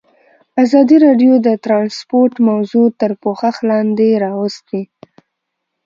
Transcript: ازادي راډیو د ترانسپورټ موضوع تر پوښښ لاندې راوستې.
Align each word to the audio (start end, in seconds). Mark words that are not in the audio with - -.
ازادي 0.63 0.97
راډیو 1.05 1.33
د 1.47 1.47
ترانسپورټ 1.65 2.33
موضوع 2.49 2.85
تر 2.99 3.11
پوښښ 3.23 3.55
لاندې 3.69 4.09
راوستې. 4.25 4.81